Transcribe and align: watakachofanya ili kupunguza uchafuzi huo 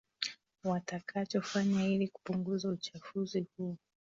watakachofanya 0.63 1.83
ili 1.87 2.07
kupunguza 2.07 2.69
uchafuzi 2.69 3.45
huo 3.57 3.77